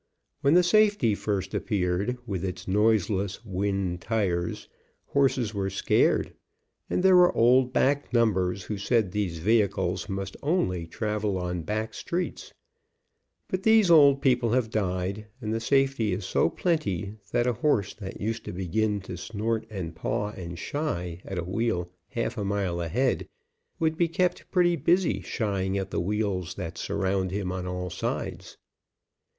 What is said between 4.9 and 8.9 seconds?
horses were scared, and there were old back numbers who